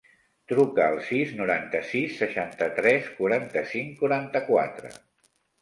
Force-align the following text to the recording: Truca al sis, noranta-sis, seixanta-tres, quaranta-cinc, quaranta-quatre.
Truca 0.51 0.87
al 0.93 1.01
sis, 1.09 1.33
noranta-sis, 1.41 2.15
seixanta-tres, 2.23 3.13
quaranta-cinc, 3.21 3.95
quaranta-quatre. 4.03 4.95